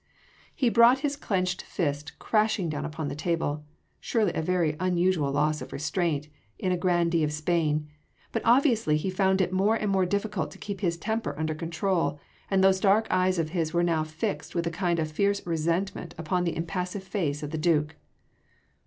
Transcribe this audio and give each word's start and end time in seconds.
He 0.55 0.69
brought 0.69 1.01
his 1.05 1.15
clenched 1.15 1.61
fist 1.61 2.17
crashing 2.17 2.69
down 2.69 2.85
upon 2.85 3.07
the 3.07 3.13
table: 3.15 3.63
surely 3.99 4.31
a 4.33 4.41
very 4.41 4.75
unusual 4.79 5.31
loss 5.31 5.61
of 5.61 5.71
restraint 5.71 6.27
in 6.57 6.71
a 6.71 6.75
grandee 6.75 7.23
of 7.23 7.31
Spain: 7.31 7.87
but 8.31 8.41
obviously 8.43 8.97
he 8.97 9.11
found 9.11 9.41
it 9.41 9.53
more 9.53 9.75
and 9.75 9.91
more 9.91 10.07
difficult 10.07 10.49
to 10.49 10.57
keep 10.57 10.81
his 10.81 10.97
temper 10.97 11.37
under 11.37 11.53
control, 11.53 12.19
and 12.49 12.63
those 12.63 12.79
dark 12.79 13.05
eyes 13.11 13.37
of 13.37 13.49
his 13.51 13.75
were 13.75 13.83
now 13.83 14.03
fixed 14.03 14.55
with 14.55 14.65
a 14.65 14.71
kind 14.71 14.97
of 14.97 15.11
fierce 15.11 15.45
resentment 15.45 16.15
upon 16.17 16.45
the 16.45 16.57
impassive 16.57 17.03
face 17.03 17.43
of 17.43 17.51
the 17.51 17.57
Duke. 17.59 17.95